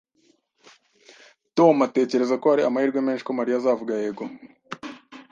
[1.57, 4.23] Tom atekereza ko hari amahirwe menshi ko Mariya azavuga yego